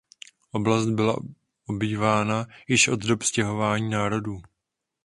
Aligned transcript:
Oblast 0.53 0.85
byla 0.89 1.15
obývána 1.65 2.45
již 2.67 2.87
od 2.87 2.99
dob 2.99 3.23
stěhování 3.23 3.89
národů. 3.89 4.41